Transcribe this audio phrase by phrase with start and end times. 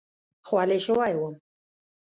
[0.47, 1.35] خولې شوی وم.